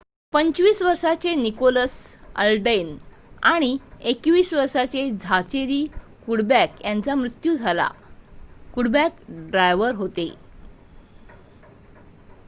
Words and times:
25 0.33 0.81
वर्षाचे 0.81 1.33
Nicholas 1.35 1.93
Alden 2.35 2.95
आणि 3.43 3.77
21 4.05 4.53
वर्षाचे 4.53 5.09
झाचेरी 5.11 5.85
कुडबॅक 6.27 6.81
यांचा 6.83 7.15
मृत्यू 7.15 7.53
झाला 7.53 7.87
कुडबॅक 8.73 9.21
ड्रायव्हर 9.29 9.95
होते 9.95 10.29